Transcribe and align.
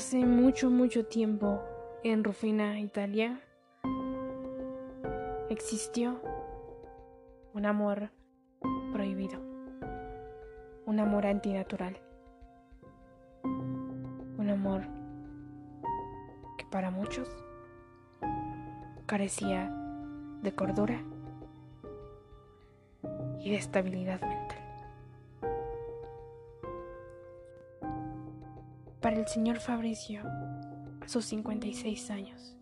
Hace 0.00 0.24
mucho, 0.24 0.70
mucho 0.70 1.04
tiempo, 1.04 1.60
en 2.02 2.24
Rufina, 2.24 2.80
Italia, 2.80 3.38
existió 5.50 6.22
un 7.52 7.66
amor 7.66 8.10
prohibido, 8.94 9.38
un 10.86 11.00
amor 11.00 11.26
antinatural, 11.26 12.00
un 13.44 14.48
amor 14.48 14.84
que 16.56 16.64
para 16.70 16.90
muchos 16.90 17.28
carecía 19.04 19.70
de 20.40 20.54
cordura 20.54 20.98
y 23.38 23.50
de 23.50 23.56
estabilidad 23.56 24.22
mental. 24.22 24.49
El 29.20 29.28
señor 29.28 29.58
Fabricio, 29.58 30.22
a 31.02 31.06
sus 31.06 31.26
56 31.26 32.10
años, 32.10 32.56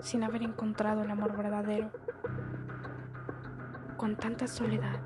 sin 0.00 0.24
haber 0.24 0.42
encontrado 0.42 1.02
el 1.02 1.10
amor 1.10 1.36
verdadero, 1.36 1.90
con 3.98 4.16
tanta 4.16 4.46
soledad, 4.46 5.00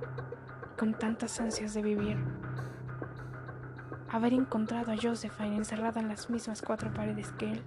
con 0.78 0.94
tantas 0.94 1.40
ansias 1.40 1.74
de 1.74 1.82
vivir, 1.82 2.16
haber 4.10 4.32
encontrado 4.32 4.92
a 4.92 4.96
Josephine 4.96 5.56
encerrada 5.56 6.00
en 6.00 6.06
las 6.06 6.30
mismas 6.30 6.62
cuatro 6.62 6.94
paredes 6.94 7.32
que 7.32 7.50
él, 7.50 7.64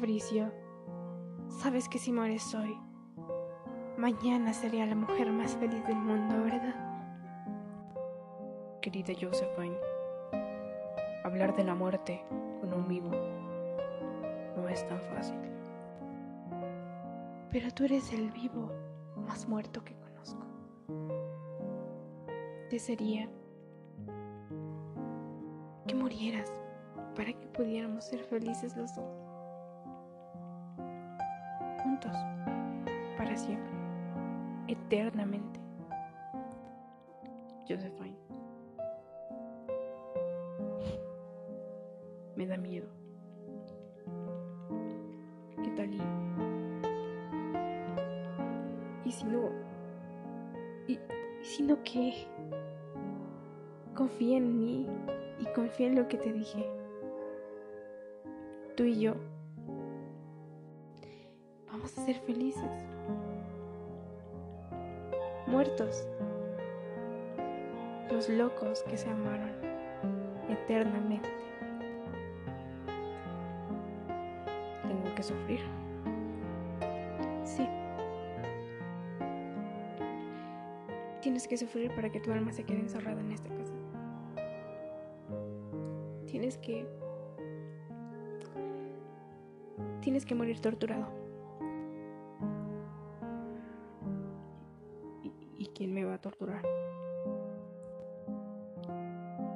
Fabricio, 0.00 0.50
sabes 1.60 1.86
que 1.86 1.98
si 1.98 2.10
mueres 2.10 2.54
hoy, 2.54 2.74
mañana 3.98 4.54
sería 4.54 4.86
la 4.86 4.94
mujer 4.94 5.30
más 5.30 5.54
feliz 5.56 5.86
del 5.86 5.96
mundo, 5.96 6.42
¿verdad? 6.42 6.74
Querida 8.80 9.12
Josephine, 9.20 9.76
hablar 11.22 11.54
de 11.54 11.64
la 11.64 11.74
muerte 11.74 12.24
con 12.62 12.72
un 12.72 12.88
vivo 12.88 13.10
no 14.56 14.66
es 14.70 14.88
tan 14.88 15.02
fácil. 15.02 15.36
Pero 17.50 17.70
tú 17.70 17.84
eres 17.84 18.10
el 18.14 18.30
vivo 18.30 18.72
más 19.16 19.46
muerto 19.46 19.84
que 19.84 19.94
conozco. 19.96 20.46
Desearía 22.70 23.28
que 25.86 25.94
murieras 25.94 26.50
para 27.14 27.34
que 27.34 27.46
pudiéramos 27.48 28.06
ser 28.06 28.24
felices 28.24 28.74
los 28.78 28.94
dos. 28.94 29.29
Para 33.16 33.36
siempre, 33.36 33.72
eternamente. 34.68 35.60
Josephine, 37.68 38.16
me 42.36 42.46
da 42.46 42.56
miedo. 42.56 42.88
¿Qué 45.62 45.70
tal 45.70 45.94
y... 45.94 46.00
¿Y 49.04 49.12
si 49.12 49.24
no... 49.24 49.50
¿Y, 50.88 50.94
y 50.94 51.44
si 51.44 51.62
no 51.62 51.82
qué? 51.84 52.26
Confía 53.94 54.38
en 54.38 54.58
mí 54.58 54.86
y 55.38 55.46
confía 55.54 55.88
en 55.88 55.96
lo 55.96 56.08
que 56.08 56.16
te 56.16 56.32
dije. 56.32 56.66
Tú 58.76 58.84
y 58.84 59.00
yo 59.00 59.14
vamos 61.80 61.96
a 61.96 62.04
ser 62.04 62.16
felices. 62.20 62.70
Muertos. 65.46 66.06
Los 68.10 68.28
locos 68.28 68.82
que 68.82 68.98
se 68.98 69.08
amaron 69.08 69.50
eternamente. 70.50 71.30
Tengo 74.86 75.14
que 75.14 75.22
sufrir. 75.22 75.60
Sí. 77.44 77.66
Tienes 81.22 81.48
que 81.48 81.56
sufrir 81.56 81.94
para 81.94 82.10
que 82.12 82.20
tu 82.20 82.30
alma 82.30 82.52
se 82.52 82.64
quede 82.64 82.80
encerrada 82.80 83.22
en 83.22 83.32
esta 83.32 83.48
casa. 83.48 83.74
Tienes 86.26 86.58
que... 86.58 86.86
Tienes 90.02 90.26
que 90.26 90.34
morir 90.34 90.60
torturado. 90.60 91.19
¿Y, 95.60 95.66
quién 95.74 95.92
me 95.92 96.06
va 96.06 96.14
a 96.14 96.18
torturar? 96.18 96.62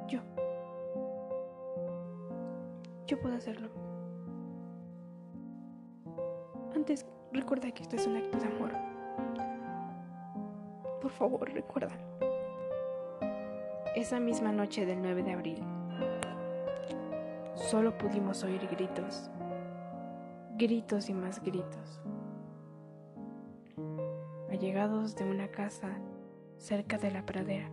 Yo. 0.07 0.19
Yo 3.07 3.19
puedo 3.19 3.33
hacerlo. 3.33 3.69
Antes, 6.75 7.07
recuerda 7.33 7.71
que 7.71 7.81
esto 7.81 7.95
es 7.95 8.05
un 8.05 8.17
acto 8.17 8.37
de 8.37 8.45
amor. 8.45 8.71
Por 11.01 11.09
favor, 11.09 11.51
recuérdalo. 11.51 12.03
Esa 13.95 14.19
misma 14.19 14.51
noche 14.51 14.85
del 14.85 15.01
9 15.01 15.23
de 15.23 15.31
abril, 15.33 15.63
solo 17.55 17.97
pudimos 17.97 18.43
oír 18.43 18.67
gritos, 18.67 19.31
gritos 20.55 21.09
y 21.09 21.15
más 21.15 21.41
gritos, 21.41 21.99
allegados 24.55 25.17
de 25.17 25.25
una 25.25 25.49
casa 25.49 25.89
cerca 26.57 26.97
de 26.97 27.11
la 27.11 27.25
pradera. 27.25 27.69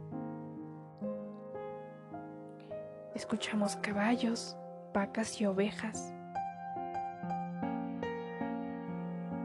Escuchamos 3.15 3.77
caballos, 3.77 4.57
vacas 4.93 5.41
y 5.41 5.47
ovejas. 5.47 6.13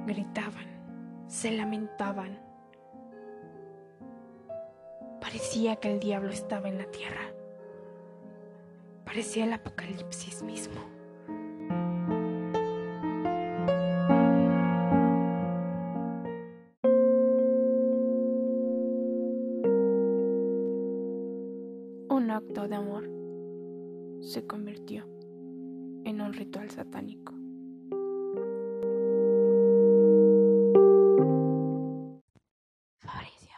Gritaban, 0.08 0.66
se 1.28 1.52
lamentaban. 1.52 2.40
Parecía 5.22 5.75
que 5.75 5.94
el 5.94 6.00
diablo 6.00 6.31
estaba 6.31 6.69
en 6.69 6.80
la 6.80 6.86
tierra. 6.86 7.34
Parecía 9.06 9.44
el 9.44 9.54
apocalipsis 9.54 10.42
mismo. 10.42 10.97
Acto 22.38 22.68
de 22.68 22.75
amor 22.75 23.03
se 24.22 24.46
convirtió 24.46 25.06
en 26.06 26.22
un 26.22 26.34
ritual 26.34 26.70
satánico. 26.70 27.34
Fabricio. 33.00 33.58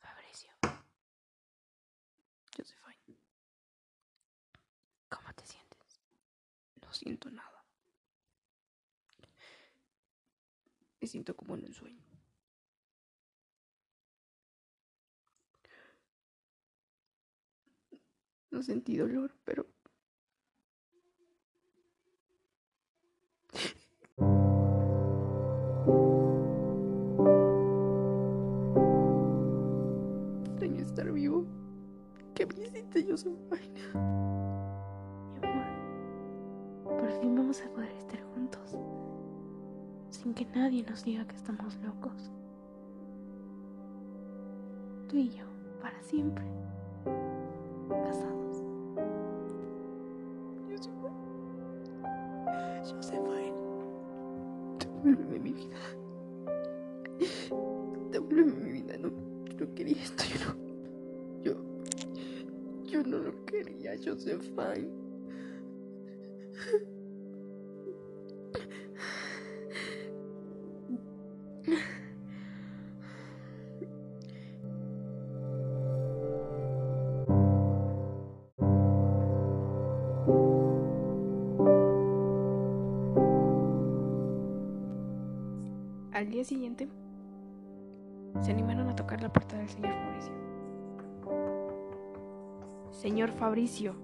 Fabricio. 0.00 0.50
Josephine, 2.56 3.18
¿Cómo 5.10 5.28
te 5.34 5.44
sientes? 5.44 6.00
no 6.80 6.92
siento 6.94 7.30
nada. 7.30 7.64
Me 11.02 11.06
siento 11.06 11.36
como 11.36 11.54
en 11.54 11.66
un 11.66 11.74
sueño. 11.74 12.07
No 18.50 18.62
sentí 18.62 18.96
dolor, 18.96 19.30
pero... 19.44 19.66
Extraño 30.44 30.82
estar 30.82 31.12
vivo. 31.12 31.46
¿Qué 32.34 32.46
me 32.46 32.54
hiciste, 32.66 33.04
Josephine? 33.08 33.80
Mi 35.32 35.46
amor, 35.46 35.66
por 36.84 37.10
fin 37.20 37.36
vamos 37.36 37.60
a 37.60 37.68
poder 37.70 37.92
estar 37.92 38.22
juntos. 38.34 38.78
Sin 40.10 40.32
que 40.32 40.46
nadie 40.46 40.82
nos 40.84 41.04
diga 41.04 41.26
que 41.26 41.36
estamos 41.36 41.76
locos. 41.82 42.30
Tú 45.08 45.16
y 45.16 45.28
yo, 45.30 45.44
para 45.80 46.00
siempre. 46.02 46.44
Quería 59.78 60.02
esto. 60.02 60.24
Yo 60.24 60.44
no. 60.44 61.42
Yo. 61.42 61.54
Yo 62.84 63.02
no 63.04 63.18
lo 63.18 63.44
quería, 63.44 63.92
Josephine. 64.04 64.90
Al 86.12 86.30
día 86.30 86.44
siguiente, 86.44 86.88
se 88.40 88.50
animaron 88.50 88.88
a 88.88 88.96
tocar 88.96 89.20
la 89.22 89.32
puerta 89.32 89.56
del 89.56 89.68
señor 89.68 89.92
Fabricio. 89.94 90.32
Señor 92.90 93.30
Fabricio, 93.30 93.94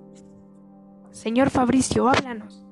señor 1.11 1.51
Fabricio, 1.51 2.09
háblanos. 2.09 2.64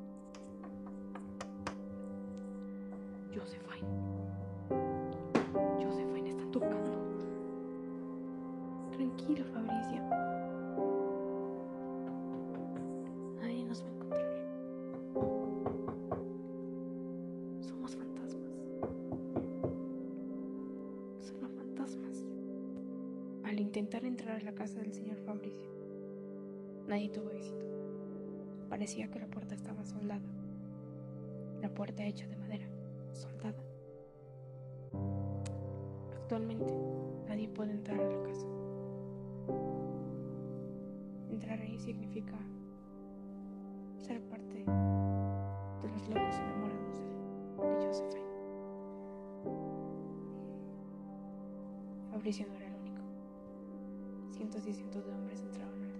Intentar 23.83 24.05
entrar 24.05 24.37
a 24.41 24.45
la 24.45 24.55
casa 24.55 24.79
del 24.79 24.93
señor 24.93 25.19
Fabricio, 25.23 25.69
nadie 26.87 27.09
tuvo 27.09 27.31
éxito. 27.31 27.67
Parecía 28.71 29.11
que 29.11 29.19
la 29.19 29.27
puerta 29.27 29.57
estaba 29.57 29.85
soldada. 29.85 30.23
La 31.61 31.69
puerta 31.69 32.05
hecha 32.05 32.29
de 32.29 32.37
madera, 32.37 32.69
soldada. 33.13 33.61
Actualmente, 36.15 36.73
nadie 37.27 37.49
puede 37.49 37.73
entrar 37.73 38.01
a 38.01 38.09
la 38.09 38.23
casa. 38.23 38.47
Entrar 41.29 41.59
ahí 41.61 41.77
significa 41.81 42.39
ser 43.97 44.23
parte 44.29 44.55
de 44.55 45.89
los 45.89 46.09
locos 46.09 46.37
enamorados 46.37 46.99
de, 47.01 47.81
de 47.81 47.87
Josephine. 47.87 48.23
Fabricio 52.13 52.47
no 52.47 52.55
era. 52.55 52.72
Cientos 54.43 54.67
y 54.67 54.75
cientos 54.75 55.07
de 55.07 55.13
hombres 55.15 55.41
altar. 55.41 55.92